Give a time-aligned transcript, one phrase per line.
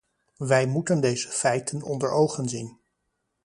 [0.37, 2.77] Wij moeten deze feiten onder ogen zien.